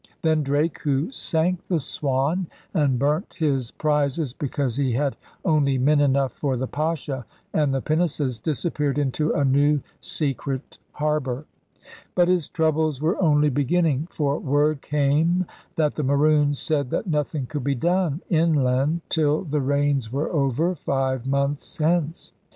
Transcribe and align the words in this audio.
Then 0.23 0.41
Drake, 0.41 0.79
who 0.79 1.11
sank 1.11 1.67
the 1.67 1.79
Swan 1.79 2.47
and 2.73 2.97
burnt 2.97 3.35
his 3.35 3.69
prizes 3.69 4.33
because 4.33 4.75
he 4.75 4.93
had 4.93 5.15
only 5.45 5.77
men 5.77 6.01
enough 6.01 6.31
for 6.31 6.57
the 6.57 6.65
Pascha 6.65 7.23
and 7.53 7.71
the 7.71 7.83
pinnaces, 7.83 8.39
disappeared 8.39 8.97
into 8.97 9.31
a 9.33 9.45
new 9.45 9.79
secret 9.99 10.79
harbor. 10.93 11.45
But 12.15 12.29
his 12.29 12.49
troubles 12.49 12.99
were 12.99 13.21
only 13.21 13.51
be 13.51 13.63
ginning; 13.65 14.07
for 14.09 14.39
word 14.39 14.81
came 14.81 15.45
that 15.75 15.93
the 15.93 16.03
Maroons 16.03 16.57
said 16.57 16.89
that 16.89 17.05
nothing 17.05 17.45
could 17.45 17.63
be 17.63 17.75
done 17.75 18.21
inland 18.27 19.01
till 19.07 19.43
the 19.43 19.61
rains 19.61 20.11
were 20.11 20.31
over, 20.31 20.73
five 20.73 21.27
months 21.27 21.77
hence. 21.77 22.31